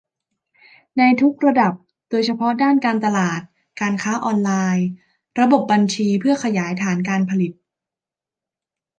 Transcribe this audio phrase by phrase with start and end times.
[0.97, 1.73] ในทุกระดับ
[2.09, 3.41] โดยเฉพาะด้านการตลาด
[3.81, 4.87] การค้าออนไลน์
[5.39, 7.51] ระบบบัญชี เพื่อขยายฐานการผลิต